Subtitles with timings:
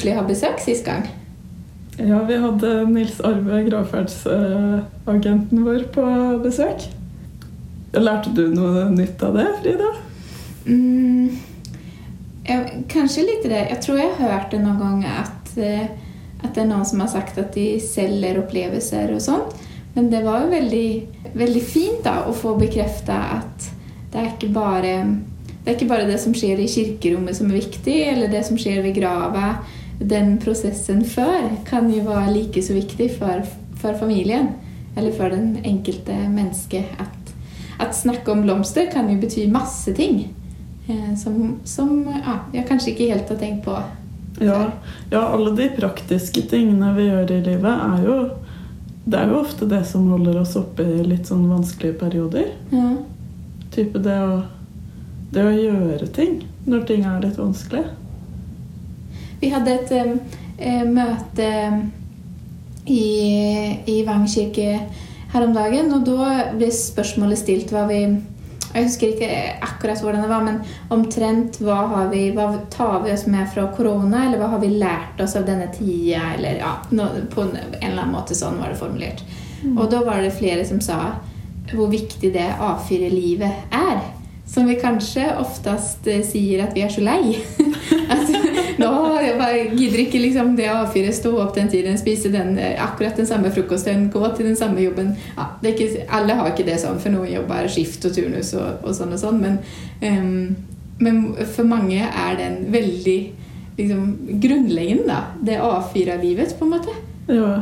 [0.00, 1.04] koselig å ha besøk sist gang.
[2.00, 6.04] Ja, vi hadde Nils Arve, gravferdsagenten vår, på
[6.40, 6.86] besøk.
[7.92, 9.90] Lærte du noe nytt av det, Frida?
[10.64, 11.36] Mm,
[12.46, 13.66] jeg, kanskje litt det.
[13.74, 15.90] Jeg tror jeg hørte noen ganger at, eh,
[16.40, 19.58] at det er noen som har sagt at de selger opplevelser og sånt.
[19.92, 20.88] Men det var jo veldig,
[21.34, 23.68] veldig fint da, å få bekrefta at
[24.10, 24.94] det er ikke bare
[25.60, 28.56] det er ikke bare det som skjer i kirkerommet som er viktig, eller det som
[28.58, 29.58] skjer ved grava.
[30.00, 33.44] Den prosessen før kan jo være like så viktig for,
[33.76, 34.54] for familien,
[34.96, 36.84] eller for den enkelte menneske.
[36.98, 37.34] At,
[37.78, 40.22] at snakke om blomster kan jo bety masse ting
[40.88, 43.76] eh, som, som ja, jeg kanskje ikke helt har tenkt på.
[44.40, 44.70] Ja,
[45.10, 48.20] ja, alle de praktiske tingene vi gjør i livet, er jo
[49.04, 52.50] Det er jo ofte det som holder oss oppe i litt sånn vanskelige perioder.
[52.70, 52.90] Ja.
[53.74, 54.42] Type det å,
[55.32, 57.86] det å gjøre ting når ting er litt vanskelig.
[59.40, 59.92] Vi hadde et
[60.58, 61.52] eh, møte
[62.90, 63.04] i,
[63.88, 64.74] i Vang kirke
[65.30, 68.02] her om dagen, og da ble spørsmålet stilt hva vi
[68.70, 69.28] Jeg husker ikke
[69.66, 70.60] akkurat hvordan det var, men
[70.94, 74.68] omtrent hva, har vi, hva tar vi oss med fra korona, eller hva har vi
[74.78, 78.78] lært oss av denne tida, eller ja, på en, eller annen måte sånn var det
[78.78, 79.24] formulert.
[79.74, 81.00] Og da var det flere som sa
[81.74, 84.00] hvor viktig det A4-livet er.
[84.50, 87.36] Som vi kanskje oftest eh, sier at vi er så lei.
[89.20, 93.16] jeg bare gidder ikke liksom det A4 stå opp den tiden, spise den, eh, akkurat
[93.16, 95.14] den samme frokosten, gå til den samme jobben.
[95.36, 98.84] Ja, det ikke, alle har ikke det sånn, for noen jobber skift og turnus og,
[98.84, 99.40] og sånn og sånn.
[99.40, 99.58] Men,
[100.02, 100.56] um,
[101.00, 103.18] men for mange er den veldig
[103.78, 104.06] liksom,
[104.42, 105.20] grunnleggende, da.
[105.40, 106.96] Det A4-livet, på en måte.
[107.30, 107.52] Ja.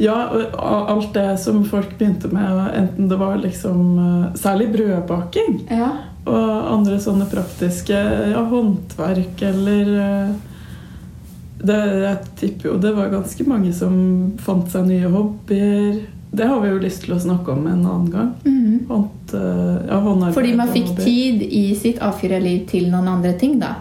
[0.00, 0.18] ja,
[0.56, 5.66] og alt det som folk begynte med, enten det var liksom eh, Særlig brødbaking.
[5.70, 5.90] Ja.
[6.28, 7.96] Og andre sånne praktiske
[8.32, 10.36] ja, håndverk eller eh,
[11.58, 13.96] det, Jeg tipper jo det var ganske mange som
[14.42, 15.98] fant seg nye hobbyer.
[16.30, 18.28] Det har vi jo lyst til å snakke om en annen gang.
[18.44, 18.84] Mm.
[18.88, 20.02] Hånd, eh, ja,
[20.36, 23.78] Fordi man fikk tid i sitt A4-liv til noen andre ting, da.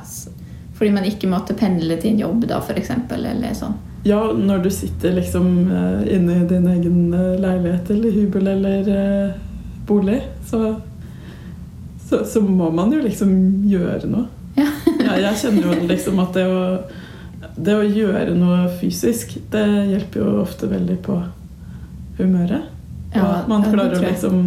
[0.78, 3.76] Fordi man ikke måtte pendle til en jobb, da, eksempel, eller sånn.
[4.08, 7.00] Ja, når du sitter liksom eh, inne i din egen
[7.44, 8.92] leilighet eller hybel eller
[9.88, 10.78] bolig, så,
[12.10, 13.32] så, så må man jo liksom
[13.68, 14.28] gjøre noe.
[14.58, 14.70] Ja.
[15.04, 16.62] Ja, jeg kjenner jo liksom at det å,
[17.58, 21.20] det å gjøre noe fysisk, det hjelper jo ofte veldig på
[22.18, 22.74] humøret.
[23.14, 24.42] Og Ja, at man klarer å liksom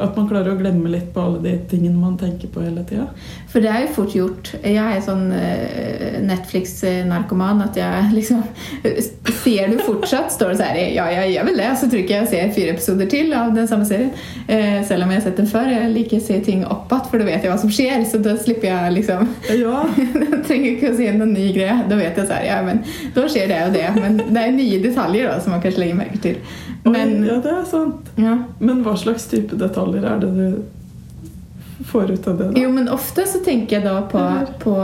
[0.00, 3.08] at man klarer å glemme litt på alle de tingene man tenker på hele tida.
[3.52, 4.52] For det er jo fort gjort.
[4.62, 8.42] Jeg er sånn eh, Netflix-narkoman at jeg liksom
[9.42, 11.68] Ser du fortsatt, står det så her Ja, jeg gjør vel det.
[11.80, 14.12] Så tror ikke jeg ser fire episoder til av den samme serien.
[14.46, 15.70] Eh, selv om jeg har sett den før.
[15.72, 18.06] Jeg liker å se ting opp igjen, for da vet jeg hva som skjer.
[18.08, 19.84] Så da slipper jeg liksom Ja,
[20.22, 21.78] Jeg trenger ikke å si en ny greie.
[21.90, 22.82] Da vet jeg så her, ja, men
[23.16, 23.86] da skjer det og det.
[23.98, 26.40] Men det er nye detaljer da, som man kanskje legger merke til.
[26.84, 28.08] Men ja, det er sant.
[28.18, 28.36] ja.
[28.58, 32.48] Men hva slags type detaljer er det du får ut av det?
[32.50, 32.60] da?
[32.60, 34.24] Jo, men ofte så tenker jeg da på,
[34.62, 34.74] på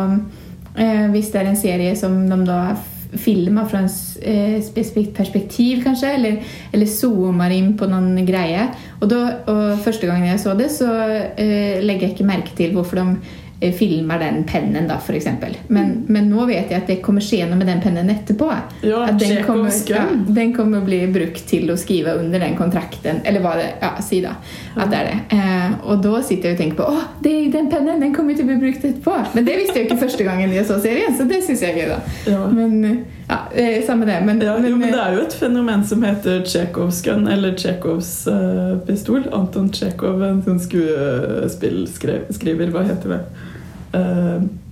[0.78, 2.60] eh, Hvis det er en serie som de da
[3.08, 6.40] filmer fra en eh, spesifikt perspektiv, kanskje, eller,
[6.72, 8.68] eller zoomer inn på noen greie.
[8.98, 12.74] Og, da, og første gangen jeg så det, så eh, legger jeg ikke merke til
[12.76, 15.26] hvorfor de filmer den pennen, da, f.eks.
[15.66, 18.48] Men, men nå vet jeg at det kommer skje noe med den pennen etterpå.
[18.86, 23.24] Ja, At den kommer, ja, den kommer bli brukt til å skrive under den kontrakten.
[23.26, 24.36] Eller hva det Ja, si da.
[24.78, 25.18] At det er det.
[25.34, 28.00] Eh, og da sitter jeg og tenker på Å, det den pennen!
[28.02, 29.14] Den kommer til å bli brukt etterpå!
[29.34, 31.78] Men det visste jeg ikke første gangen jeg så serien, så det syns jeg er
[31.82, 31.98] gøy, da.
[32.30, 32.40] Ja.
[32.52, 34.20] Men eh, ja, eh, samme det.
[34.24, 37.52] Men, Ja, jo, men eh, det er jo et fenomen som heter Tsjekhovs gun, eller
[37.58, 39.22] Tsjekhovs uh, pistol.
[39.32, 43.22] Anton Tsjekhov, en sånn skuespillskriver, hva heter det?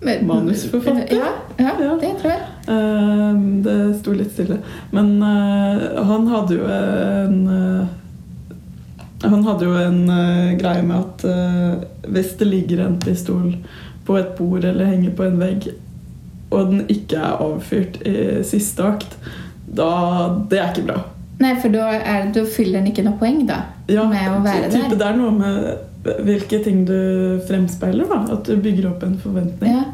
[0.00, 1.16] Men- manusforfatter?
[1.16, 1.94] Ja, ja, Ja.
[2.00, 2.42] det tror jeg.
[2.68, 4.58] Uh, det sto litt stille.
[4.90, 7.88] Men uh, han hadde jo en
[9.26, 10.02] Han hadde jo en
[10.60, 11.24] greie med at
[12.06, 13.56] hvis det ligger en pistol
[14.06, 15.66] på et bord eller henger på en vegg,
[16.52, 19.16] og den ikke er avfyrt i siste akt,
[19.66, 19.88] da
[20.50, 21.00] Det er ikke bra.
[21.42, 23.58] Nei, for da, er, da fyller den ikke noe poeng, da.
[23.92, 24.94] Ja, med å være der.
[24.94, 25.66] Det er noe med
[26.26, 28.08] hvilke ting du fremspeiler.
[28.10, 29.72] da, At du bygger opp en forventning.
[29.76, 29.84] Ja.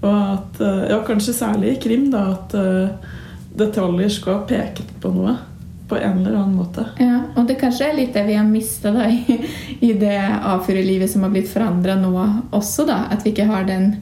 [0.00, 3.08] Og at, eh, ja, kanskje særlig i krim, da, at eh,
[3.60, 5.36] detaljer skal peke på noe.
[5.90, 6.84] På en eller annen måte.
[7.02, 9.40] Ja, og det kanskje er litt det vi har mista i,
[9.82, 12.12] i det A4-livet som har blitt forandra nå
[12.54, 12.86] også.
[12.86, 13.96] da, At vi ikke har den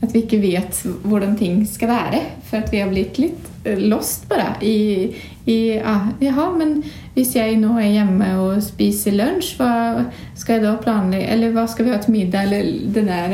[0.00, 2.22] At vi ikke vet hvordan ting skal være.
[2.48, 5.12] For at vi har blitt litt eh, lost bare i,
[5.44, 6.78] i ja, Jaha, men
[7.14, 10.06] hvis jeg nå er hjemme og spiser lunsj, hva
[10.38, 12.48] skal jeg da planlegge Eller hva skal vi ha til middag?
[12.48, 12.62] Eller
[12.94, 13.30] det der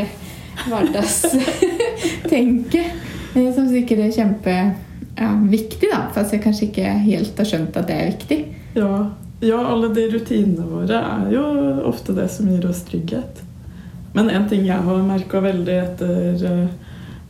[0.67, 2.91] hverdagstenket.
[3.37, 6.01] eh, Som sikkert er kjempeviktig, da.
[6.15, 8.41] Fast jeg kanskje ikke helt har skjønt at det er viktig.
[8.75, 8.95] Ja,
[9.41, 11.43] ja, alle de rutinene våre er jo
[11.89, 13.35] ofte det som gir oss trygghet.
[14.13, 16.69] Men en ting jeg har merka veldig etter, eh,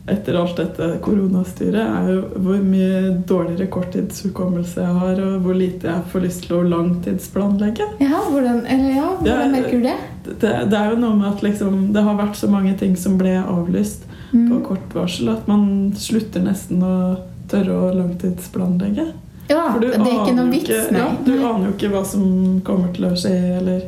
[0.09, 5.87] etter alt dette koronastyret, er jo hvor mye dårligere korttidshukommelse jeg har, og hvor lite
[5.87, 7.85] jeg får lyst til å langtidsplanlegge.
[8.01, 9.97] Ja, hvordan, eller ja, hvordan merker du det?
[10.41, 13.17] Det, det er jo noe med at liksom, det har vært så mange ting som
[13.21, 14.61] ble avlyst på Mm.
[14.63, 17.17] kort varsel, at man slutter nesten å
[17.51, 19.09] tørre å langtidsplanlegge.
[19.49, 20.99] Ja, For det er ikke noe vits, ikke- nei.
[21.01, 23.81] Ja, du aner jo ikke hva som kommer til å skje, eller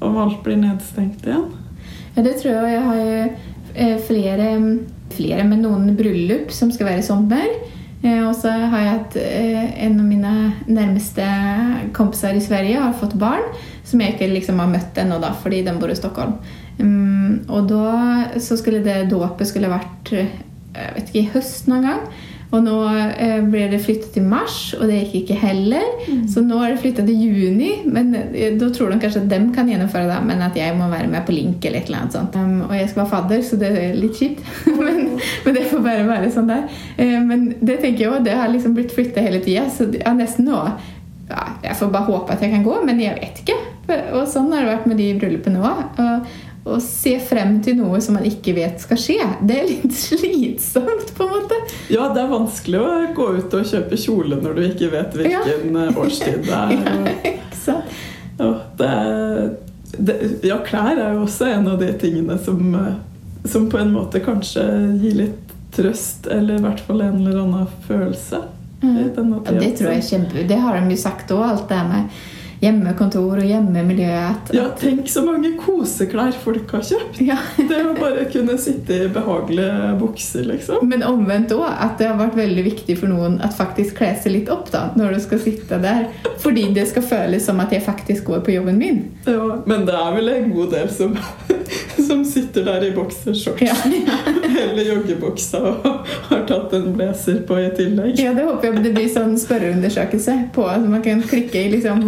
[0.00, 1.48] om alt blir nedstengt igjen.
[2.16, 2.70] Ja, det tror jeg.
[2.70, 3.30] Jeg har jo
[3.74, 4.78] eh, flere,
[5.16, 7.48] flere, men noen bryllup som skal være i sommer.
[8.04, 10.32] Eh, og så har jeg hatt eh, en av mine
[10.68, 11.24] nærmeste
[11.96, 13.46] kompiser i Sverige har fått barn,
[13.86, 16.36] som jeg ikke liksom har møtt ennå, da, fordi de bor i Stockholm.
[16.76, 20.34] Mm, og da så skulle det dåpet skulle vært eh,
[20.74, 22.06] jeg vet ikke, i høst noen gang.
[22.54, 22.74] Og nå
[23.18, 25.86] eh, ble det flyttet til mars, og det gikk ikke heller.
[26.30, 29.40] Så nå er det flyttet til juni, men eh, da tror de kanskje at de
[29.56, 32.18] kan gjennomføre det, men at jeg må være med på link eller et eller annet
[32.18, 32.38] sånt.
[32.38, 34.44] Um, og jeg skal være fadder, så det er litt kjipt.
[34.84, 35.16] men,
[35.46, 36.66] men det får bare være sånn der.
[36.94, 40.18] Eh, men det tenker jeg også, det har liksom blitt flyttet hele tida, så er
[40.18, 40.60] nesten nå
[41.24, 43.58] ja, Jeg får bare håpe at jeg kan gå, men jeg vet ikke.
[44.14, 46.02] Og sånn har det vært med de bryllupene òg.
[46.64, 51.12] Å se frem til noe som man ikke vet skal skje, det er litt slitsomt,
[51.16, 51.58] på en måte.
[51.92, 55.76] Ja, det er vanskelig å gå ut og kjøpe kjole når du ikke vet hvilken
[55.76, 55.90] ja.
[56.04, 57.30] årstid det er.
[57.64, 57.78] Ja,
[58.44, 59.52] Og, det er
[59.98, 63.92] det, ja, klær er jo også en av de tingene som, eh, som på en
[63.94, 64.64] måte kanskje
[65.02, 68.42] gir litt trøst, eller i hvert fall en eller annen følelse.
[68.82, 68.96] Mm.
[68.98, 70.46] Ja, det tror jeg er kjempe...
[70.48, 72.18] Det har de jo sagt òg, alt det med
[72.64, 74.10] hjemmekontor og hjemmemiljø.
[74.24, 77.20] At, Ja, tenk så mange koseklær folk har kjøpt!
[77.24, 77.38] Ja.
[77.70, 80.84] Det å bare kunne sitte i behagelige bukser, liksom.
[80.90, 84.34] Men omvendt òg, at det har vært veldig viktig for noen at faktisk kle seg
[84.36, 86.08] litt opp da, når du skal sitte der.
[86.42, 89.00] Fordi det skal føles som at jeg faktisk går på jobben min.
[89.28, 91.16] Ja, men det er vel en god del som,
[92.08, 93.76] som sitter der i boksershorts Ja.
[94.64, 98.18] eller joggebuksa og har tatt en blazer på i tillegg.
[98.20, 102.02] Ja, det håper jeg det blir sånn spørreundersøkelse på så man kan klikke i liksom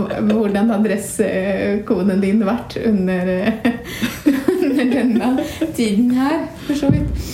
[0.47, 3.33] hvordan har dresskoden din vært under,
[4.63, 5.33] under denne
[5.75, 7.27] tiden her, for så vidt.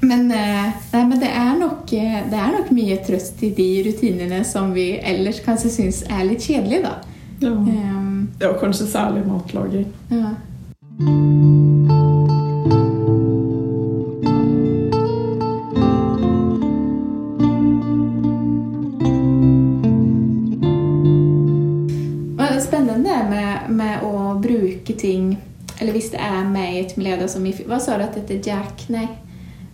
[0.00, 3.68] Men, eh, nei, men det, er nok, eh, det er nok mye trøst i de
[3.86, 6.96] rutinene som vi ellers kanskje syns er litt kjedelige, da.
[7.40, 7.52] Ja.
[7.56, 9.88] Um, ja, kanskje særlig matlaging.
[10.12, 10.36] ja.
[22.60, 25.30] Det er Spennende med, med å bruke ting
[25.80, 28.18] Eller hvis det er med i et miljø da, som i Hva sa du at
[28.18, 28.82] dette Jack?
[28.92, 29.06] Nei,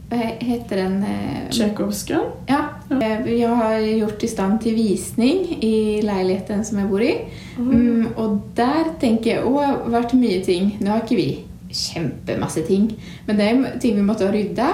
[0.06, 1.00] hva heter den?
[1.02, 2.20] eh, Tsjekhovskij.
[2.46, 2.60] Ja.
[2.94, 7.10] eh, Jeg har gjort i stand til visning i leiligheten som jeg bor i.
[7.58, 10.76] Mm, og der tenker jeg òg har vært mye ting.
[10.78, 11.28] Nå har ikke vi
[11.76, 12.86] kjempemasse ting,
[13.26, 14.68] men det er ting vi måtte ha rydda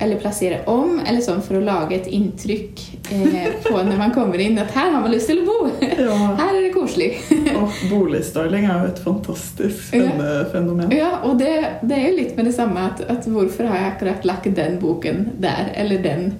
[0.00, 4.38] eller plassere om, eller sånn for å lage et inntrykk eh, på når man kommer
[4.38, 5.56] inn at her har man lyst til å bo.
[5.98, 6.14] Ja.
[6.38, 7.08] Her er det koselig.
[7.58, 10.94] Og boligstyling er jo et fantastisk spennende fenomen.
[10.94, 11.50] Ja, og det,
[11.82, 14.78] det er jo litt med det samme at, at hvorfor har jeg akkurat lagt den
[14.78, 16.30] boken der, eller den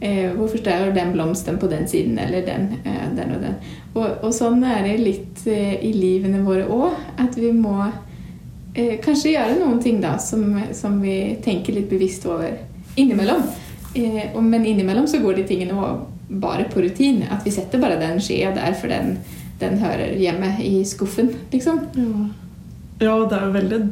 [0.00, 3.56] eh, Hvorfor står den blomsten på den siden, eller den, eh, den og den.
[3.94, 7.78] Og, og sånn er det litt eh, i livene våre òg, at vi må
[8.74, 13.42] eh, kanskje gjøre noen ting da som, som vi tenker litt bevisst over innimellom.
[13.94, 15.96] Eh, men innimellom så går de tingene
[16.28, 17.22] bare på rutin.
[17.30, 19.18] At vi setter bare den skjea der, for den,
[19.60, 21.84] den hører hjemme i skuffen, liksom.
[21.94, 22.24] Ja.
[23.06, 23.82] ja, det er jo veldig,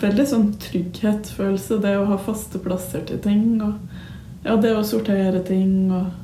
[0.00, 3.60] veldig sånn trygghetsfølelse, det å ha faste plasser til ting.
[3.60, 6.16] Og ja, det å sortere ting og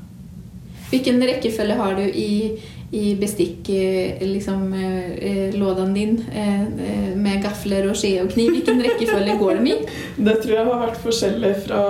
[0.87, 7.97] Hvilken rekkefølge har du i, i bestikklådene liksom, eh, din eh, eh, med gafler og
[7.99, 8.52] skje og kniv?
[8.55, 9.78] Hvilken rekkefølge går de i?
[10.28, 11.81] Det tror jeg har vært forskjellig fra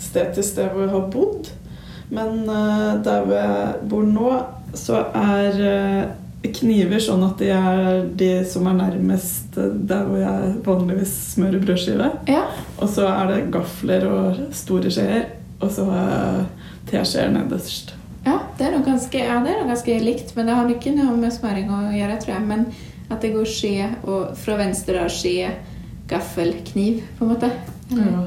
[0.00, 1.50] sted til sted hvor jeg har bodd.
[2.08, 2.46] Men
[3.04, 4.30] der hvor jeg bor nå,
[4.72, 5.58] så er
[6.56, 12.08] kniver sånn at de er de som er nærmest der hvor jeg vanligvis smører brødskive.
[12.30, 12.46] Ja.
[12.78, 15.28] Og så er det gafler og store skjeer,
[15.60, 16.50] og så har jeg
[16.94, 17.97] teskjeer nederst.
[18.28, 20.94] Ja, det er noe ganske, ja, det er noe ganske likt, men det har ikke
[20.96, 22.46] noe med smøring å gjøre, tror jeg.
[22.50, 22.66] Men
[23.08, 25.48] at det går skje, og fra venstre av skje,
[26.08, 27.50] gaffel, kniv, på en måte.
[27.94, 28.26] Ja.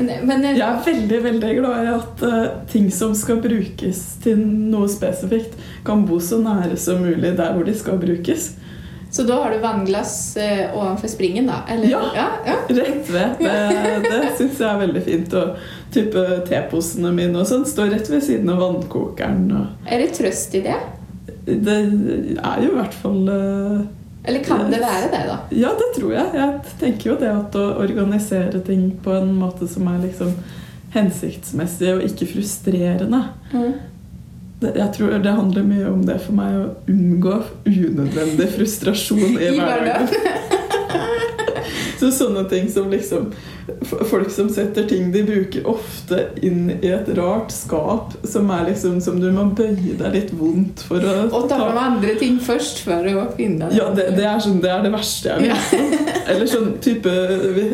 [0.00, 2.36] Men, men Jeg er veldig veldig glad i at uh,
[2.72, 7.68] ting som skal brukes til noe spesifikt, kan bo så nære som mulig der hvor
[7.68, 8.54] de skal brukes.
[9.10, 11.62] Så da har du vannglass eh, ovenfor springen, da?
[11.68, 11.88] Eller?
[11.90, 12.02] Ja.
[12.14, 12.56] ja, ja.
[12.68, 13.40] Rett ved.
[13.40, 15.34] Det, det syns jeg er veldig fint.
[15.34, 15.56] Og
[15.90, 19.48] type teposene mine og sånn står rett ved siden av vannkokeren.
[19.58, 20.78] Og Er det trøst i det?
[21.50, 23.78] det er jo i hvert fall eh,
[24.28, 25.36] Eller kan det være det, da?
[25.56, 26.30] Ja, det tror jeg.
[26.36, 30.34] Jeg tenker jo det at å organisere ting på en måte som er liksom
[30.94, 33.72] hensiktsmessig og ikke frustrerende Mm.
[34.60, 39.54] Jeg tror det handler mye om det for meg å unngå unødvendig frustrasjon i I
[39.56, 40.10] hverdagen.
[42.00, 43.30] Så sånne ting som liksom
[44.10, 48.98] Folk som setter ting de bruker ofte inn i et rart skap som er liksom
[49.04, 52.82] som du må bøye deg litt vondt for å Og ta fram andre ting først
[52.86, 53.78] for å finne det.
[53.78, 56.10] Ja, det, det, er sånn, det er det verste jeg vet.
[56.30, 57.12] Eller sånn type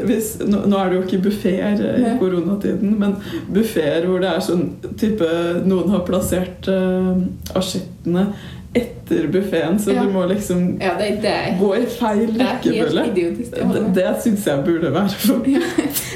[0.08, 3.16] hvis, nå, nå er det jo ikke buffeer i koronatiden, men
[3.52, 4.66] buffeer hvor det er sånn
[5.00, 5.28] type
[5.66, 7.16] Noen har plassert uh,
[7.56, 8.28] asjettene
[8.76, 10.02] etter buffeen, så Ja.
[10.04, 13.04] du må liksom Ja, det, det, er, gå i feil det rekkefølge.
[13.16, 15.44] Jeg Det, det syns jeg burde være for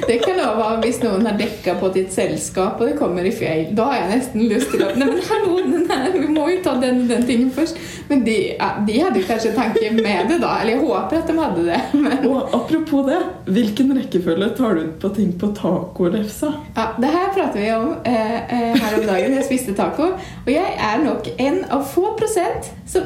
[0.09, 3.25] Det kan også være hvis noen har dekka på til et selskap, og det kommer
[3.25, 3.71] i feil.
[3.77, 5.57] Da har jeg nesten lyst til å Nei, men hallo,
[5.91, 7.79] her, vi må jo ta den den tingen først.
[8.11, 10.57] Men de, ja, de hadde kanskje tanke med det, da.
[10.63, 11.81] Eller jeg håper at de hadde det.
[12.05, 16.53] Men Og apropos det, hvilken rekkefølge tar du på ting på tacolefsa?
[16.77, 19.35] ja, det her prater vi om eh, eh, her om dagen.
[19.39, 20.11] Jeg spiste taco,
[20.47, 22.50] og jeg er nok en av få prosent
[22.87, 23.03] som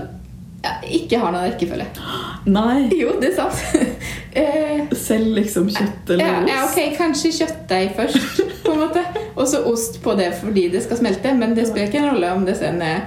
[0.65, 1.87] ja, ikke har noen rekkefølge.
[2.49, 3.59] Nei, Jo, det er sant.
[4.41, 6.49] eh, selv liksom kjøtt eller Ja, ost.
[6.49, 9.03] ja, ok, kanskje kjøttdeig først, på en måte.
[9.37, 11.35] Og så ost på det fordi det skal smelte.
[11.37, 13.05] Men det spiller ikke en rolle om det sen er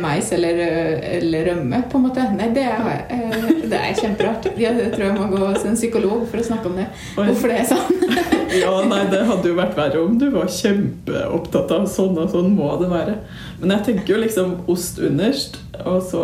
[0.00, 2.24] mais eller, eh, eller rømme, på en måte.
[2.36, 4.46] Nei, det er, eh, det er kjemperart.
[4.58, 6.86] Jeg tror jeg må gå hos en psykolog for å snakke om det.
[7.16, 7.98] Hvorfor det er sånn.
[8.52, 12.50] Ja, nei, Det hadde jo vært verre om du var kjempeopptatt av sånn og sånn
[12.52, 13.14] må det være.
[13.62, 16.20] Men jeg tenker jo liksom ost underst, og så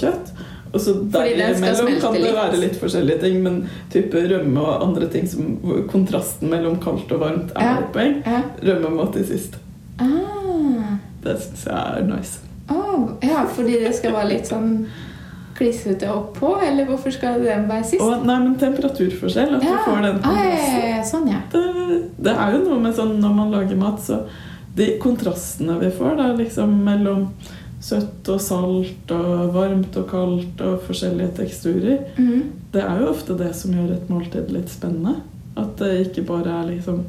[0.00, 0.32] kjøtt.
[0.72, 3.60] Og så derimellom kan det være litt forskjellige ting, men
[3.92, 5.58] type rømme og andre ting som
[5.92, 7.78] kontrasten mellom kaldt og varmt er Ja.
[7.82, 8.18] et poeng.
[8.24, 8.42] Ja.
[8.64, 9.56] Rømme må til sist.
[10.00, 10.96] Ah.
[11.24, 12.38] Det syns jeg er nice.
[12.70, 14.72] Oh, ja, fordi det skal være litt sånn
[15.58, 16.52] klissete oppå?
[16.62, 18.02] Eller hvorfor skal den være sist?
[18.04, 21.40] Og nei, men temperaturforskjell, at du får den ah, ja, ja, ja, sånn, ja.
[21.52, 21.62] det,
[22.28, 24.20] det er jo noe med sånn når man lager mat, så
[24.78, 27.24] de kontrastene vi får da, liksom mellom
[27.82, 32.42] søtt og salt og varmt og kaldt og forskjellige teksturer, Mm.
[32.74, 35.16] det er jo ofte det som gjør et måltid litt spennende.
[35.58, 37.04] At det ikke bare er liksom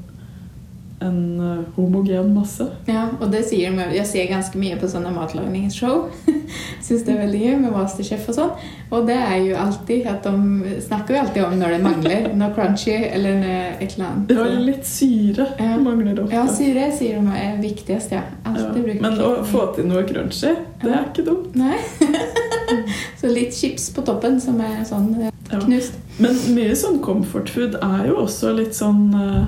[1.01, 2.65] en eh, homogen masse.
[2.89, 6.09] Ja, og det sier de Jeg ser ganske mye på sånne matlagningsshow.
[6.85, 8.65] Syns det er veldig gøy med Masterchef og sånn.
[8.91, 12.51] Og det er jo alltid at de snakker jo alltid om når det mangler noe
[12.57, 13.43] crunchy eller
[13.79, 14.33] et eller annet.
[14.35, 15.77] Ja, litt syre Ja.
[15.79, 16.35] mangler ofte.
[16.35, 18.25] Ja, syre sier de er viktigst, ja.
[18.45, 18.67] Ja.
[18.75, 21.55] Bruker Men å få til noe crunchy, det er ikke dumt.
[21.59, 21.77] Nei.
[23.21, 25.57] Så litt chips på toppen som er sånn eh, Ja.
[25.63, 25.95] knust.
[26.21, 29.47] Men mye sånn comfort food er jo også litt sånn eh,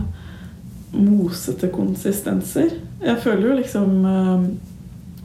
[0.92, 2.74] mosete konsistenser.
[3.02, 4.46] Jeg føler jo liksom eh,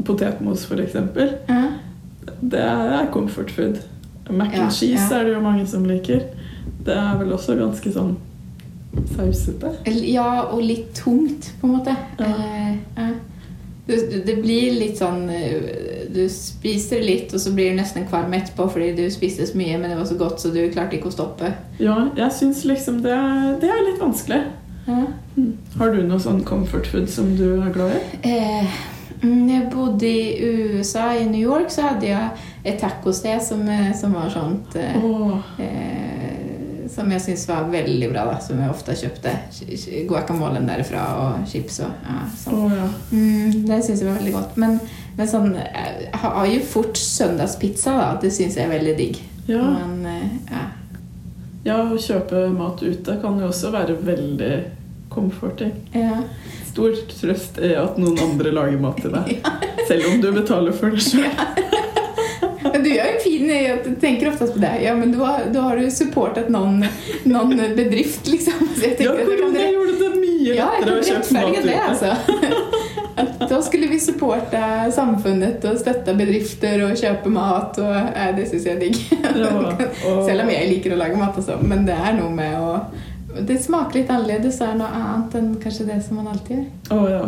[0.06, 1.32] potetmos, for eksempel.
[1.48, 1.62] Ja.
[2.40, 3.80] Det er comfort food.
[4.30, 5.20] Mac Ja, and cheese ja.
[5.20, 6.20] er det jo mange som liker.
[6.86, 8.16] Det er vel også ganske sånn
[9.14, 9.70] sausete.
[10.08, 11.94] Ja, og litt tungt, på en måte.
[12.18, 12.30] Ja.
[12.96, 13.08] Ja.
[13.86, 18.32] Det, det blir litt sånn eh, Du spiser litt, og så blir du nesten kvalm
[18.34, 21.10] etterpå fordi du spiste så mye, men det var så godt, så du klarte ikke
[21.12, 21.52] å stoppe.
[21.78, 24.40] Ja, jeg syns liksom det er, det er litt vanskelig.
[24.86, 25.02] Ja.
[25.36, 25.56] Mm.
[25.78, 28.02] Har du noe sånn comfort food som du er glad i?
[28.30, 28.76] Eh,
[29.20, 33.64] mm, når jeg bodde i USA, i New York, så hadde jeg et tacosted som,
[33.68, 35.40] eh, som var sånt eh, oh.
[35.62, 39.32] eh, Som jeg syntes var veldig bra, da, som jeg ofte kjøpte.
[40.08, 42.62] Guacamolen derfra og chips og ja, sånn.
[42.62, 42.86] Oh, ja.
[43.10, 44.56] Mm, det syns jeg var veldig godt.
[44.62, 44.78] Men,
[45.18, 48.08] men sånn, jeg har jo fort søndagspizza, da.
[48.22, 49.20] Det syns jeg er veldig digg.
[49.50, 49.66] ja.
[49.66, 50.64] Men eh, ja.
[51.66, 54.52] Ja, å kjøpe mat ute kan jo også være veldig
[55.16, 55.72] comforting.
[55.96, 56.20] ja.
[56.76, 59.38] Stor trøst er at noen andre lager mat til deg.
[59.88, 61.30] Selv om du betaler for det sjøl.
[62.66, 64.74] Men du er jo fin i at du tenker oftest på det.
[64.84, 66.82] Ja, men da har, har du supportet noen,
[67.24, 68.66] noen bedrift, liksom.
[68.76, 71.64] Så jeg Ja, korona det gjorde det mye Ja, lettere å kjøpe mat ute.
[71.64, 72.12] det, altså.
[73.16, 74.60] At da skulle vi supporte
[74.92, 77.78] samfunnet og støtte bedrifter og kjøpe mat.
[77.80, 79.00] Og, eh, det syns jeg er digg.
[79.24, 81.56] Ja, og- Selv om jeg liker å lage mat, også.
[81.64, 82.74] Men det er noe med å
[83.44, 86.96] Det smaker litt annerledes og er noe annet enn kanskje det som man alltid gjør.
[86.96, 87.26] Å ja.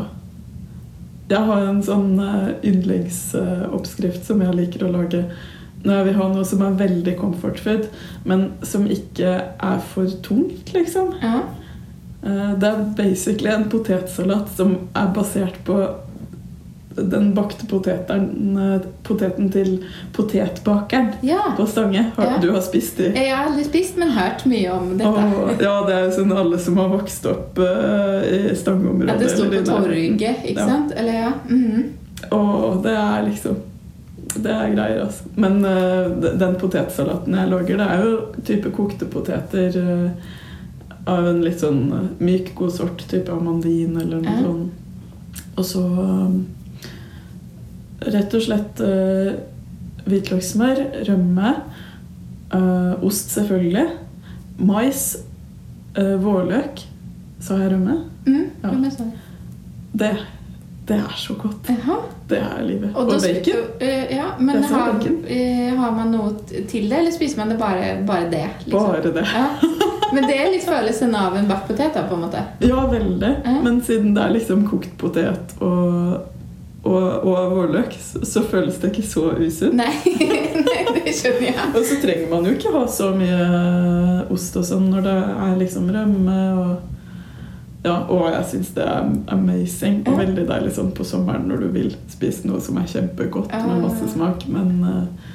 [1.29, 5.25] Jeg har en sånn eh, yndlingsoppskrift som jeg liker å lage
[5.85, 7.85] når jeg vil ha noe som er veldig comfort food,
[8.27, 11.13] men som ikke er for tungt, liksom.
[11.23, 11.43] Ja.
[12.25, 15.77] Eh, Det er basically en potetsalat som er basert på
[17.03, 21.55] den bakte poteten, eh, poteten til potetbakeren Ja.
[21.57, 22.11] på Stange.
[22.17, 22.39] Har, Ja.
[22.43, 23.13] Du har spist de?
[23.15, 25.07] Jeg har aldri spist, men hørt mye om dette.
[25.09, 29.11] Og, ja, det er jo sånn alle som har vokst opp uh, i Stangeområdet.
[29.11, 30.67] At det står på torget, ikke Ja.
[30.67, 30.93] sant?
[30.97, 31.33] Eller ja.
[31.49, 31.85] mhm.
[32.33, 33.57] Og det er liksom
[34.43, 35.25] Det er greier, altså.
[35.37, 40.11] Men uh, den potetsalaten jeg lager, det er jo type kokte poteter Uh,
[41.09, 41.87] av en litt sånn
[42.21, 44.73] myk, god sort, type amandin eller noe sånt.
[45.57, 46.35] Og så eh,
[48.07, 49.33] rett og slett uh,
[50.09, 51.55] hvitløkssmør, rømme,
[52.55, 53.87] uh, ost selvfølgelig,
[54.59, 55.05] mais,
[55.99, 56.85] uh, vårløk.
[57.41, 57.99] Sa jeg rømme?
[58.27, 58.91] Mm, Ja.
[58.91, 59.13] sånn.
[59.99, 60.11] Det,
[60.89, 61.69] det er så godt.
[61.71, 61.99] Aha.
[62.29, 62.91] Det er livet.
[62.95, 63.63] Og, Og, bacon.
[63.81, 65.25] eh, ja, men har, bacon.
[65.27, 66.35] eh, har man noe
[66.69, 68.43] til det, eller spiser man det bare, bare det?
[68.67, 68.89] liksom?
[68.91, 69.25] Bare det.
[69.35, 69.47] Ja.
[70.13, 72.43] Men det er litt følelsen av en bakt potet, på en måte.
[72.65, 73.33] Ja, veldig.
[73.45, 73.57] Ja.
[73.65, 76.27] Men siden det er liksom kokt potet og,
[76.87, 79.75] og, og vårløk, så, føles det ikke så usunt.
[79.79, 79.91] Nei,
[80.69, 81.71] Nei det skjønner jeg.
[81.73, 83.41] Og så trenger man jo ikke ha så mye
[84.35, 85.17] ost og sånn når det
[85.49, 86.95] er liksom rømme og
[87.87, 91.69] Ja, og jeg syns det er amazing og veldig deilig sånn på sommeren når du
[91.77, 95.29] vil spise noe som er kjempegodt med masse smak, men uh,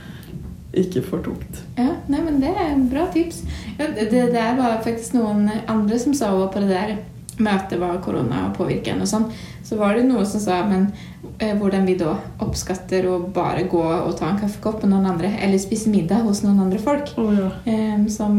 [0.76, 1.62] ikke for tungt.
[1.80, 3.46] Ja, nei, men det er en bra tips.
[3.80, 6.94] Ja, det, det var faktisk noen andre som sa over på det der
[7.42, 9.32] møtet var korona en og sånn.
[9.64, 12.14] Så var det noen som sa men eh, hvordan vi da
[12.44, 16.44] oppskatter å bare gå og ta en kaffekopp med noen andre, eller spise middag hos
[16.46, 17.50] noen andre folk, oh, ja.
[17.70, 18.38] eh, som,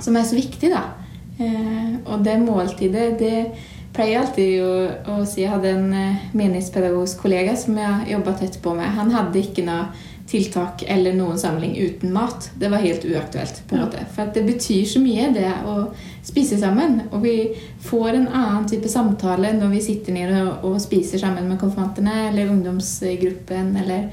[0.00, 0.86] som er så viktig, da.
[1.40, 3.34] Eh, og det måltidet, det
[3.94, 4.72] pleier jeg alltid å,
[5.14, 5.42] å si.
[5.44, 8.90] Jeg hadde en eh, menighetspedagogisk kollega som jeg jobba tett på med.
[8.98, 9.90] Han hadde ikke noe
[10.30, 12.50] tiltak eller noen samling uten mat.
[12.58, 13.62] Det var helt uaktuelt.
[13.68, 13.86] på en Ja.
[13.86, 14.04] måte.
[14.14, 15.88] For det betyr så mye, det å
[16.22, 17.00] spise sammen.
[17.12, 21.48] Og vi får en annen type samtale når vi sitter nede og, og spiser sammen
[21.48, 24.10] med konfirmantene eller ungdomsgruppen eller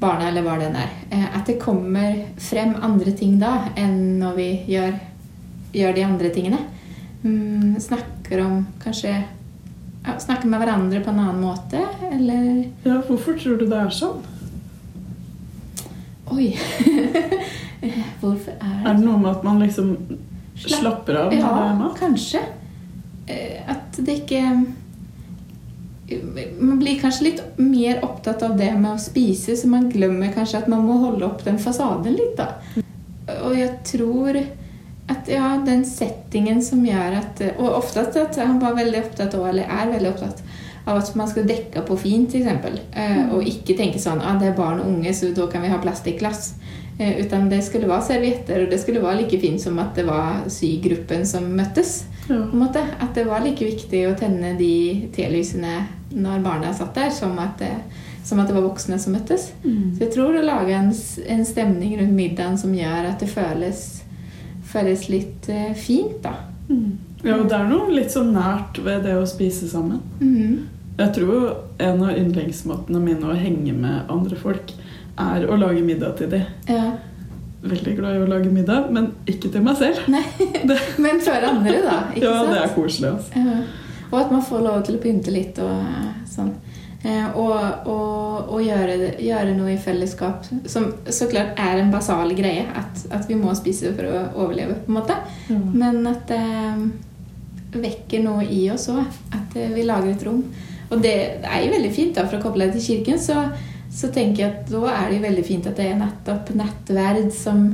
[0.00, 0.90] barna eller hva det er.
[1.10, 4.94] Eh, At det kommer frem andre ting da enn når vi gjør,
[5.74, 6.58] gjør de andre tingene.
[7.24, 9.10] Mm, snakker om kanskje
[10.06, 11.80] ja, Snakker med hverandre på en annen måte,
[12.12, 14.22] eller ja, hvorfor tror du det er sånn?
[16.34, 16.48] Oi!
[18.20, 19.92] Hvorfor er det Er det noe med at man liksom
[20.58, 22.40] Slapp- slapper av Ja, kanskje.
[23.30, 24.42] Eh, At det ikke
[26.58, 30.62] Man blir kanskje litt mer opptatt av det med å spise, så man glemmer kanskje
[30.62, 32.46] at man må holde opp den fasaden litt, da.
[33.44, 34.38] Og jeg tror
[35.12, 39.46] at ja, den settingen som gjør at Og oftest at han var veldig opptatt av,
[39.50, 40.42] eller er veldig opptatt
[40.88, 42.82] av at man skal dekke på fint, f.eks.
[42.96, 45.64] Eh, og ikke tenke sånn at ah, det er barn og unge, så da kan
[45.64, 46.52] vi ha plastikkglass.
[46.98, 50.06] Eh, utan det skulle være servietter, og det skulle være like fint som at det
[50.08, 52.00] var sygruppen som møttes.
[52.28, 52.34] Ja.
[52.36, 52.82] på en måte.
[53.00, 57.58] At det var like viktig å tenne de telysene når barna satt der, som at
[57.60, 57.72] det,
[58.24, 59.50] som at det var voksne som møttes.
[59.64, 59.94] Mm.
[59.96, 63.84] Så jeg tror å lage en, en stemning rundt middagen som gjør at det føles,
[64.68, 66.34] føles litt eh, fint, da.
[66.68, 66.98] Mm.
[67.24, 70.02] Ja, og det er noe litt sånn nært ved det å spise sammen.
[70.20, 70.74] Mhm.
[70.98, 74.72] Jeg tror en av yndlingsmåtene mine å henge med andre folk,
[75.18, 76.46] er å lage middag til dem.
[76.70, 76.92] Ja.
[77.62, 80.04] Veldig glad i å lage middag, men ikke til meg selv.
[80.10, 80.24] Nei,
[81.04, 81.98] men for andre, da.
[82.14, 82.52] Ikke ja, sant?
[82.54, 83.12] det er koselig.
[83.14, 83.42] Altså.
[83.42, 83.60] Ja.
[84.08, 86.52] Og at man får lov til å pynte litt og eh, sånn.
[87.06, 92.32] Eh, og og, og gjøre, gjøre noe i fellesskap, som så klart er en basal
[92.38, 92.64] greie.
[92.78, 95.18] At, at vi må spise for å overleve, på en måte.
[95.50, 95.58] Ja.
[95.82, 99.04] Men at det vekker noe i oss òg.
[99.34, 100.42] At eh, vi lager et rom.
[100.88, 103.44] Og det, er jo veldig fint, da, for å koble deg til kirken, så,
[103.92, 107.28] så tenker jeg at da er det jo veldig fint at det er nettopp nattverd
[107.34, 107.68] som,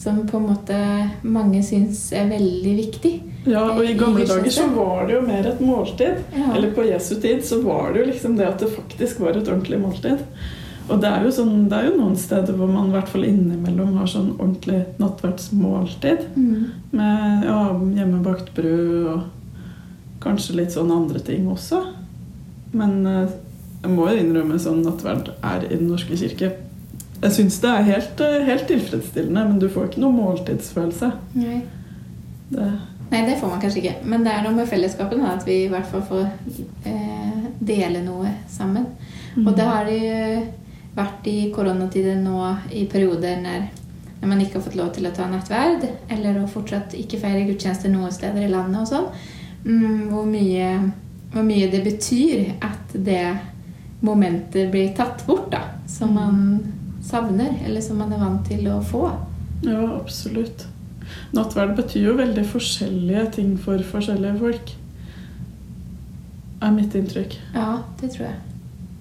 [0.00, 0.80] som på en måte
[1.22, 3.14] mange syns er veldig viktig.
[3.46, 6.22] Ja, og i gamle I dager så var det jo mer et måltid.
[6.34, 6.50] Ja.
[6.56, 9.46] Eller på Jesu tid så var det jo liksom det at det faktisk var et
[9.46, 10.24] ordentlig måltid.
[10.86, 13.26] Og det er jo, sånn, det er jo noen steder hvor man i hvert fall
[13.26, 16.28] innimellom har sånn ordentlig nattverdsmåltid.
[16.34, 16.66] Mm.
[16.94, 17.60] Med ja,
[17.98, 21.82] hjemmebakt brød og kanskje litt sånn andre ting også.
[22.76, 23.36] Men eh,
[23.82, 26.52] jeg må jo innrømme sånn nattverd er i Den norske kirke.
[27.22, 31.10] Jeg syns det er helt, eh, helt tilfredsstillende, men du får ikke noe måltidsfølelse.
[31.40, 31.62] Nei.
[32.50, 32.66] Det,
[33.10, 33.94] Nei, det får man kanskje ikke.
[34.10, 36.24] Men det er noe med fellesskapet, da, at vi i hvert fall får
[36.90, 38.88] eh, dele noe sammen.
[39.36, 39.46] Mm.
[39.46, 40.44] Og det har det jo
[40.96, 42.40] vært i koronatider nå
[42.72, 43.66] i perioder når,
[44.20, 47.46] når man ikke har fått lov til å ta nattverd, eller å fortsatt ikke feire
[47.48, 49.10] gudstjenester noen steder i landet og sånn.
[49.66, 50.70] Mm, hvor, mye,
[51.36, 53.36] hvor mye det betyr at det
[54.00, 55.60] momentet blir tatt bort, da.
[55.88, 56.38] Som man
[57.04, 59.10] savner, eller som man er vant til å få.
[59.66, 60.66] Ja, absolutt.
[61.36, 64.72] nattverd betyr jo veldig forskjellige ting for forskjellige folk.
[66.64, 67.36] Er mitt inntrykk.
[67.54, 68.38] Ja, det tror jeg.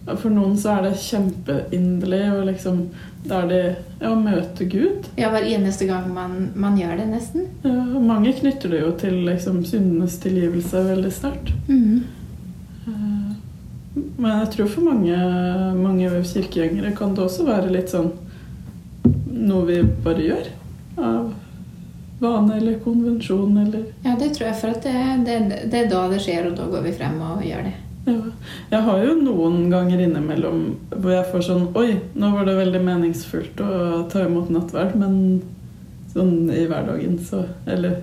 [0.05, 2.81] For noen så er det kjempeinderlig og liksom
[3.25, 5.07] Da er det ja, å møte Gud.
[5.17, 7.47] Ja, hver eneste gang man, man gjør det, nesten.
[7.63, 11.49] Ja, mange knytter det jo til liksom syndenes tilgivelse veldig sterkt.
[11.65, 12.03] Mm.
[14.17, 15.15] Men jeg tror for mange,
[15.75, 18.13] mange kirkegjengere kan det også være litt sånn
[19.35, 20.45] noe vi bare gjør.
[20.97, 21.33] Av
[22.19, 24.93] vane eller konvensjon eller Ja, det tror jeg, for det,
[25.27, 25.39] det,
[25.71, 27.73] det er da det skjer, og da går vi frem og gjør det.
[28.07, 28.21] ja.
[28.71, 32.81] Jeg har jo noen ganger innimellom hvor jeg får sånn Oi, nå var det veldig
[32.85, 35.41] meningsfullt å ta imot nattverd, men
[36.13, 37.99] sånn i hverdagen, så Eller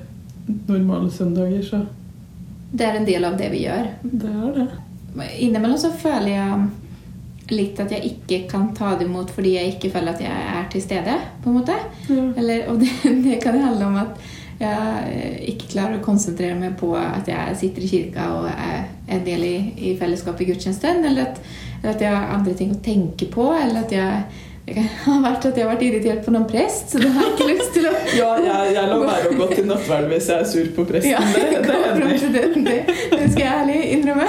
[0.68, 1.84] normale søndager, så
[2.72, 3.92] Det er en del av det vi gjør.
[4.02, 4.68] det er det.
[5.14, 9.90] Innimellom så føler jeg litt at jeg ikke kan ta det imot fordi jeg ikke
[9.92, 11.16] føler at jeg er til stede.
[11.42, 11.80] på en måte.
[12.08, 12.30] Mm.
[12.36, 12.92] Eller, og det,
[13.26, 14.30] det kan handle om at
[14.62, 19.24] jeg ikke klarer å konsentrere meg på at jeg sitter i kirka og er en
[19.26, 19.56] del i,
[19.90, 21.32] i fellesskapet i gudstjenesten, eller
[21.82, 24.24] eller at jeg har andre ting å tenke på, eller at jeg
[24.62, 27.24] det kan ha vært at jeg har vært irritert på noen prest, så det har
[27.24, 30.28] jeg ikke lyst til å Ja, jeg, jeg lar være å gå til nattverd hvis
[30.30, 31.10] jeg er sur på presten.
[31.10, 34.28] Ja, det, det, det, det skal jeg ærlig innrømme.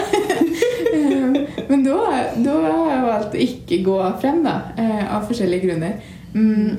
[1.70, 1.98] Men da,
[2.46, 6.00] da har jeg valgt å ikke gå frem, da, eh, av forskjellige grunner.
[6.34, 6.78] Mm,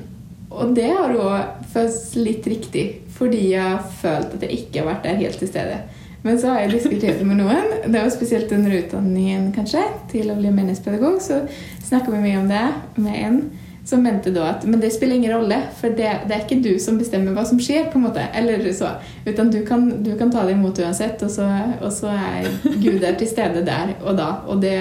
[0.55, 4.87] Og det har òg føltes litt riktig, fordi jeg har følt at jeg ikke har
[4.93, 5.81] vært der helt til stede.
[6.23, 10.31] Men så har jeg diskutert det med noen, det var spesielt under utdanningen kanskje, til
[10.31, 11.43] å bli menighetspedagog, så
[11.85, 12.63] snakka vi mye om det
[12.97, 13.41] med en
[13.85, 16.73] som mente da at men det spiller ingen rolle, for det, det er ikke du
[16.81, 17.91] som bestemmer hva som skjer.
[17.93, 21.31] på en måte, eller så, Utan du kan, du kan ta det imot uansett, og
[21.31, 21.49] så,
[21.81, 22.49] og så er
[22.81, 24.31] Gud der til stede der og da.
[24.49, 24.79] Og det,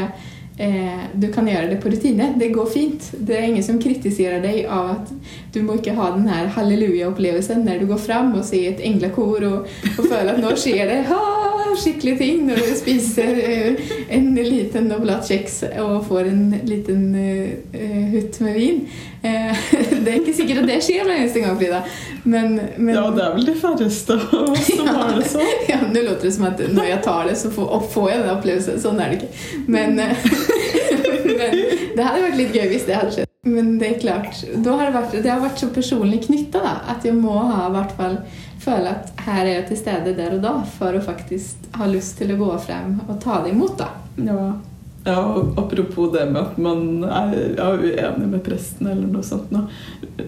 [0.57, 2.33] eh, du kan gjøre det på rutine.
[2.39, 3.11] Det går fint.
[3.17, 5.13] Det er ingen som kritiserer deg av at
[5.53, 9.43] du må ikke ha den her halleluja-opplevelsen når du går fram og sier et englekor
[9.49, 14.30] og, og føler at nå skjer det ha, skikkelige ting når du spiser eh, en
[14.36, 18.86] liten oblat kjeks og får en liten eh, hutt med vin.
[19.23, 19.56] Eh,
[20.04, 21.84] det er ikke sikkert at det skjer hver eneste gang, Frida.
[22.23, 25.54] Men, men Ja, det er vel de færreste av oss som har det sånn.
[25.71, 28.34] ja, Nå låter det som at når jeg tar det, så får, får jeg den
[28.34, 28.82] opplevelsen.
[28.84, 29.62] Sånn er det ikke.
[29.71, 30.28] Men, eh,
[31.43, 33.29] men det hadde vært litt gøy hvis det hadde skjedd.
[33.43, 36.62] Men det er klart, da har det, vært, det har vært så personlig knytta
[36.93, 38.21] at jeg må ha hvert fall
[38.63, 42.15] føle at her er jeg til stede der og da for å faktisk ha lyst
[42.21, 43.75] til å gå frem og ta det imot.
[43.79, 43.89] da.
[44.23, 44.39] Ja.
[45.08, 49.51] ja, og apropos det med at man er ja, uenig med presten eller noe sånt.
[49.53, 49.65] Nå.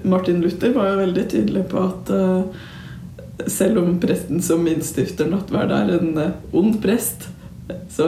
[0.03, 5.73] Martin Luther var jo veldig tydelig på at uh, selv om presten som innstifter nattverd
[5.75, 7.29] er en uh, ond prest,
[7.89, 8.07] så,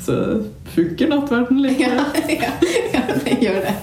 [0.00, 0.42] så
[0.74, 2.50] funker nattverden Ja, ja,
[2.92, 3.74] ja, det gjør det.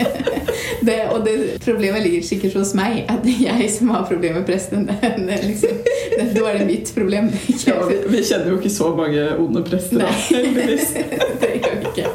[0.82, 1.00] det.
[1.12, 1.34] Og det
[1.66, 4.88] problemet ligger sikkert hos meg, at det er jeg som har problemer med presten.
[4.88, 5.82] Det, liksom,
[6.18, 7.32] det, da er det mitt problem.
[7.68, 10.14] Ja, vi, vi kjenner jo ikke så mange onde prester, Nei.
[10.36, 10.96] heldigvis.
[11.44, 12.08] det gjør vi ikke.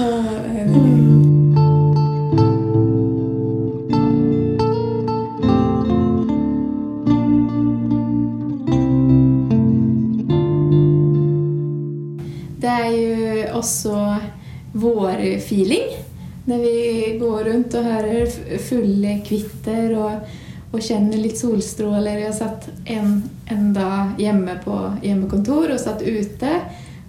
[0.00, 1.29] Åh,
[13.60, 13.94] også
[14.80, 15.90] vårfeeling.
[16.48, 20.30] Når vi går rundt og hører f- fulle kvitter og,
[20.72, 22.22] og kjenner litt solstråler.
[22.24, 23.18] Jeg satt en,
[23.52, 26.54] en dag hjemme på hjemmekontor og satt ute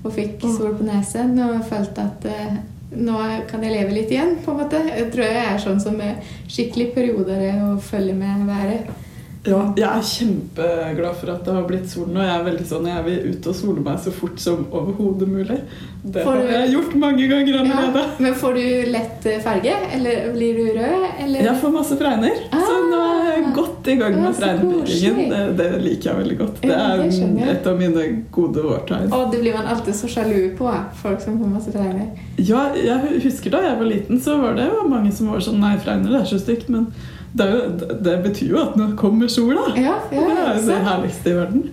[0.02, 2.56] og fikk sol på nesen og følte at eh,
[2.98, 4.36] nå kan jeg leve litt igjen.
[4.44, 4.82] på en måte.
[4.90, 6.18] Jeg tror jeg er sånn som er
[6.52, 8.90] skikkelig perioder og følger med været.
[9.42, 12.22] Ja, jeg er kjempeglad for at det har blitt sol nå.
[12.22, 15.58] Jeg er veldig sånn, jeg vil ut og sole meg så fort som overhodet mulig.
[16.04, 18.04] Det Får har du- jeg gjort mange ganger allerede.
[18.04, 21.06] Ja, men får du lett eh, farge, eller blir du rød?
[21.24, 21.40] Eller?
[21.48, 23.52] Jeg får masse fregner, så nå er jeg Ah.
[23.56, 25.30] godt i gang med fregnbyggingen.
[25.30, 26.62] Det, det liker jeg veldig godt.
[26.62, 29.12] Det er et av mine gode årtegn.
[29.12, 30.70] Og det blir man alltid så sjalu på,
[31.02, 32.12] folk som får masse fregner.
[32.38, 35.60] Ja, jeg husker da jeg var liten, så var det jo mange som var sånn
[35.60, 36.94] Nei, fregner det er så stygt, men
[37.34, 37.60] det, jo,
[38.04, 39.62] det betyr jo at nå kommer sola.
[39.78, 41.70] Ja, ja, det er jo det herligste i verden.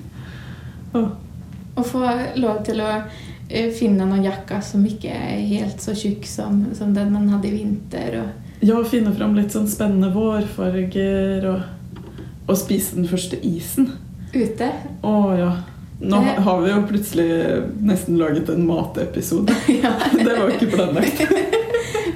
[1.78, 2.02] Å få
[2.40, 2.90] lov til å
[3.48, 7.50] eh, finne noen jakker som ikke er helt så tjukk som, som den man hadde
[7.50, 8.20] i vinter.
[8.24, 11.60] Og, Ja, finne fram litt sånn spennende vårfarger og,
[12.48, 13.92] og spise den første isen.
[14.34, 14.72] ute.
[15.06, 15.52] Å ja.
[16.00, 17.28] Nå Det- har vi jo plutselig
[17.82, 19.54] nesten laget en matepisode.
[19.82, 19.92] ja.
[20.14, 21.22] Det var jo ikke planlagt.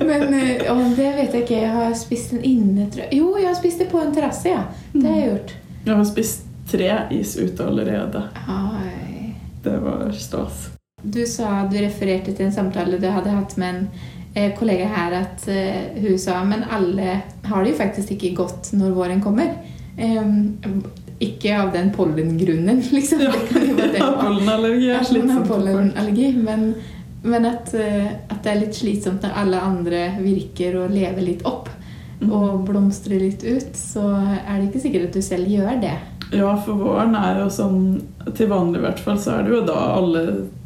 [0.07, 0.65] Men eh,
[0.97, 1.61] det vet jeg ikke.
[1.63, 3.19] Jeg har spist den inne, tror jeg.
[3.21, 4.65] Jo, jeg har spist det på en terrasse, ja.
[4.93, 5.55] Det har jeg gjort.
[5.85, 8.23] Jeg har spist tre is ute allerede.
[8.49, 9.35] Ai.
[9.63, 10.69] Det var stas.
[11.03, 13.87] Du sa du refererte til en samtale du hadde hatt med en
[14.35, 18.73] eh, kollega her, at eh, hun sa men alle har det jo faktisk ikke godt
[18.79, 19.55] når våren kommer.
[19.97, 20.55] Em,
[21.23, 23.27] ikke av den pollengrunnen, liksom.
[23.27, 26.73] Ja, pollenallergi er slitsomt pollenallergi, men,
[27.23, 31.47] men at, eh, at det er litt slitsomt når alle andre virker å leve litt
[31.47, 31.69] opp
[32.23, 32.31] Mm.
[32.33, 34.03] og blomstre litt ut, så
[34.47, 35.95] er det ikke sikkert at du selv gjør det.
[36.33, 37.81] Ja, for våren er jo sånn
[38.37, 40.21] Til vanlig i hvert fall så er det jo da alle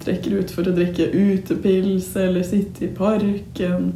[0.04, 3.94] trekker ut for å drikke utepils eller sitte i parken.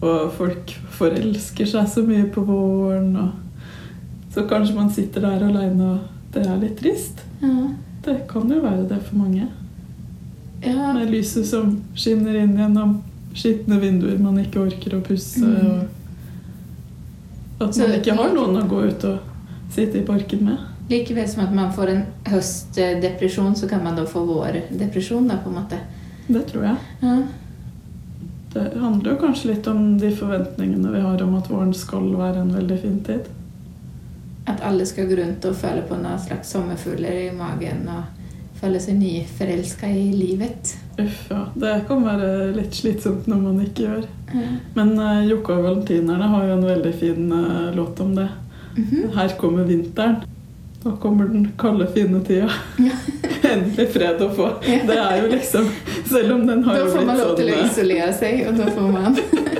[0.00, 3.12] Og folk forelsker seg så mye på våren.
[3.20, 7.20] Og så kanskje man sitter der aleine og det er litt trist.
[7.42, 7.68] Ja.
[8.08, 9.50] Det kan jo være det for mange.
[10.64, 10.92] Ja.
[10.92, 12.98] Med lyset som skinner inn gjennom
[13.38, 15.44] skitne vinduer man ikke orker å pusse.
[15.44, 15.86] Mm.
[17.58, 20.66] Og at man ikke har noen å gå ut og sitte i parken med.
[20.88, 25.50] Likevel som at man får en høstdepresjon, så kan man da få vårdepresjon, da, på
[25.50, 25.80] en måte.
[26.28, 26.76] Det tror jeg.
[27.02, 27.16] Ja.
[28.52, 32.40] Det handler jo kanskje litt om de forventningene vi har om at våren skal være
[32.40, 33.28] en veldig fin tid.
[34.48, 38.17] At alle skal gå rundt og føle på noen slags sommerfugler i magen og
[38.60, 40.74] føle seg nyforelska i livet.
[40.98, 41.44] Uff, ja.
[41.54, 44.08] Det kan være litt slitsomt når man ikke gjør.
[44.34, 44.48] Ja.
[44.74, 48.28] Men uh, Jokke og valentinerne har jo en veldig fin uh, låt om det.
[48.78, 49.14] Mhm.
[49.14, 50.20] Her kommer vinteren.
[50.82, 52.50] Da kommer den kalde, fine tida.
[53.52, 54.50] Endelig fred å få.
[54.62, 55.66] Det er jo liksom
[56.06, 58.44] Selv om den har Da får man blitt lov til å sånn eh, isolere seg,
[58.48, 59.18] og da får man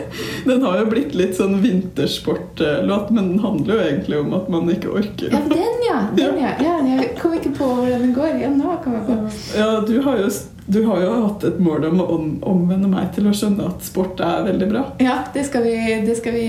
[0.49, 4.71] Den har jo blitt litt sånn vintersportlåt, men den handler jo egentlig om at man
[4.73, 5.33] ikke orker.
[5.35, 5.99] Ja, den, ja!
[6.17, 6.53] Den, ja.
[6.65, 8.39] ja jeg kom ikke på hvordan den går.
[8.41, 9.17] Ja, nå kom jeg på.
[9.59, 10.31] Ja, du har jo,
[10.69, 12.07] du har jo hatt et mål om å
[12.49, 14.85] omvende meg til å skjønne at sport er veldig bra.
[15.05, 15.75] Ja, det skal vi,
[16.07, 16.47] det skal vi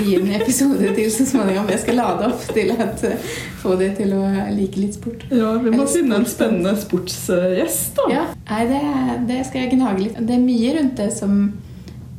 [0.00, 1.68] gi en episode til så småningom.
[1.72, 2.86] Jeg skal lade opp til å
[3.62, 5.26] få det til å like litt sport.
[5.28, 8.08] Ja, Vi må Eller finne en spennende sportsgjest, da.
[8.12, 8.82] Ja, nei, det,
[9.28, 10.16] det skal jeg gnage litt.
[10.20, 11.38] Det er mye rundt det som,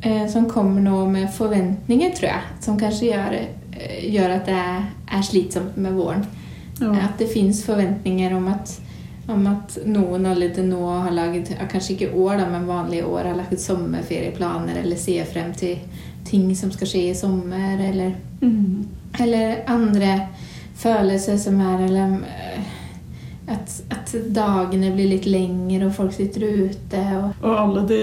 [0.04, 2.40] eh, som kommer nå med forventninger, tror jeg.
[2.60, 3.36] Som kanskje gjør,
[3.72, 6.24] eh, gjør at det er, slitsomt med våren.
[6.80, 6.92] Ja.
[7.06, 8.72] At det fins forventninger om at,
[9.28, 13.36] om at noen allerede nå har laget Kanskje ikke år, da, men vanlige år har
[13.38, 15.78] laget sommerferieplaner eller ser frem til
[16.24, 18.86] ting som skal skje i sommer, eller, Mm.
[19.20, 20.28] eller andre
[20.76, 22.60] følelser som er eller, eh,
[23.48, 27.00] at, at dagene blir litt lengre, og folk sitter ute.
[27.18, 28.00] Og, Og alle de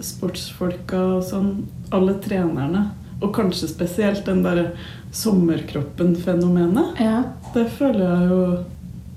[0.00, 1.52] sportsfolka og sånn,
[1.94, 2.84] alle trenerne,
[3.20, 4.70] og kanskje spesielt den derre
[5.12, 7.22] sommerkroppen-fenomenet, ja,
[7.54, 8.42] det føler jeg jo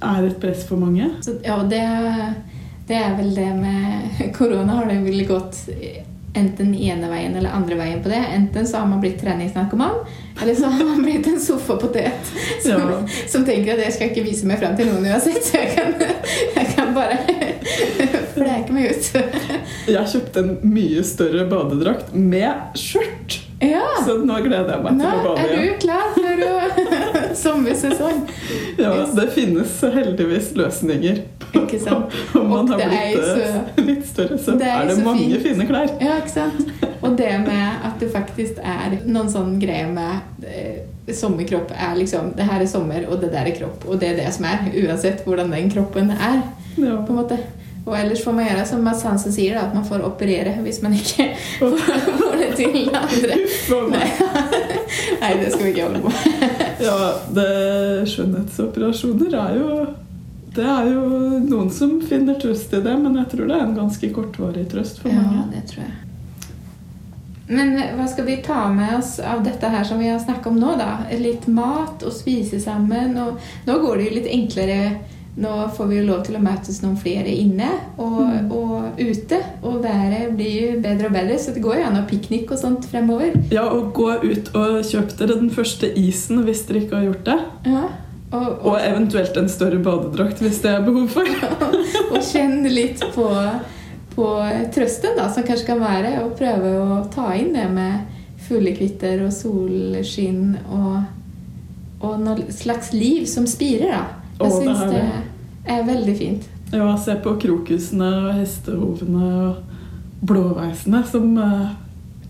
[0.02, 1.12] er et press for mange.
[1.22, 1.82] så, ja, det,
[2.90, 5.60] det er vel det med korona har det vel gått
[6.34, 8.22] enten ene veien eller andre veien på det.
[8.34, 9.98] Enten så har man blitt treningsnarkoman,
[10.42, 12.32] eller så har man blitt en sofapotet
[12.64, 13.02] som, Ja.
[13.28, 15.92] som tenker at jeg skal ikke vise meg fram til noen uansett, så jeg kan,
[16.58, 17.20] jeg kan bare
[18.34, 19.12] fleke meg ut.
[19.90, 23.82] Jeg kjøpte en mye større badedrakt med skjørt, Ja!
[24.06, 25.60] så nå gleder jeg meg Nå til å bade igjen.
[25.60, 28.22] er du klar for sommersesong.
[28.82, 31.20] Ja, det finnes heldigvis løsninger
[31.60, 32.14] Ikke sant?
[32.40, 35.28] om man har blitt jo eh, litt større, så det er er det så mange
[35.28, 35.46] fint.
[35.48, 35.94] fine klær.
[36.02, 36.72] Ja, ikke sant?
[37.02, 40.84] Og det med at det faktisk er noen sånn greie med eh,
[41.18, 44.20] sommerkropp er liksom Det her er sommer, og det der er kropp, og det er
[44.22, 44.68] det som er.
[44.86, 46.44] Uansett hvordan den kroppen er.
[46.80, 47.02] Ja.
[47.04, 47.38] på en måte.
[47.82, 50.82] Og ellers får man gjøre som Mads Hansen sier, da, at man får operere hvis
[50.84, 53.40] man ikke får det til andre.
[53.90, 54.12] Nei.
[55.22, 56.62] Nei, det skal vi ikke holde på med.
[56.82, 57.00] Ja,
[57.34, 57.48] det,
[58.12, 59.74] skjønnhetsoperasjoner er jo
[60.52, 61.02] Det er jo
[61.48, 65.02] noen som finner trøst i det, men jeg tror det er en ganske kortvarig trøst
[65.02, 65.42] for mange.
[65.42, 66.00] Ja, det tror jeg.
[67.52, 70.52] Men eh, hva skal vi ta med oss av dette her som vi har snakket
[70.52, 70.92] om nå, da?
[71.20, 73.18] Litt mat og spise sammen.
[73.20, 74.78] Og nå går det jo litt enklere.
[75.38, 78.52] Nå får vi jo lov til å møtes noen flere inne og, Mm.
[78.52, 79.38] og ute.
[79.64, 82.60] Og været blir jo bedre og bedre, så det går jo an å piknik og
[82.60, 83.32] sånt fremover.
[83.52, 87.24] Ja, og gå ut og kjøp dere den første isen hvis dere ikke har gjort
[87.26, 87.40] det.
[87.66, 87.84] Ja.
[88.32, 91.24] Og, Og og, eventuelt en større badedrakt hvis det er behov for.
[92.12, 93.28] og kjenn litt på,
[94.16, 94.28] på
[94.76, 98.08] trøsten da, som kanskje kan være å prøve å ta inn det med
[98.48, 101.04] fuglekvitter og solskinn og,
[102.04, 103.92] og noe slags liv som spirer.
[103.96, 104.06] da.
[104.46, 105.22] Jeg syns det det.
[105.76, 106.50] er veldig fint.
[106.72, 111.74] Ja, se på krokusene og hestehovene og blåveisene som uh,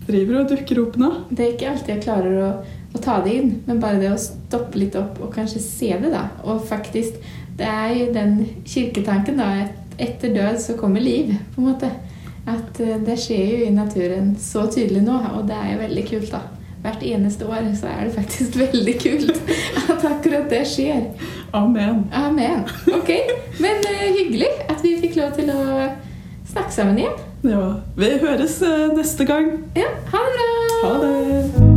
[0.08, 1.10] driver og dukker opp nå.
[1.30, 2.48] Det er ikke alltid jeg klarer å,
[2.92, 6.10] å ta det inn, men bare det å stoppe litt opp og kanskje se det,
[6.14, 6.24] da.
[6.42, 7.20] Og faktisk,
[7.58, 9.52] det er jo den kirketanken, da.
[9.62, 11.92] Et, etter død så kommer liv, på en måte.
[12.42, 16.08] At uh, det skjer jo i naturen så tydelig nå, og det er jo veldig
[16.10, 16.42] kult, da.
[16.82, 19.42] Hvert eneste år så er det faktisk veldig kult
[19.90, 21.10] at akkurat det skjer.
[21.52, 22.06] Amen.
[22.12, 22.64] Amen.
[22.94, 23.10] Ok,
[23.60, 25.90] men uh, hyggelig at vi fikk lov til å
[26.52, 27.20] snakke sammen igjen.
[27.46, 27.66] Ja,
[27.98, 29.52] vi høres uh, neste gang.
[29.78, 30.48] Ja, ha det bra!
[30.82, 31.71] Ha det.